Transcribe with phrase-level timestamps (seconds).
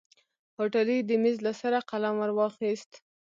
[0.57, 2.91] هوټلي د ميز له سره قلم ور واخيست.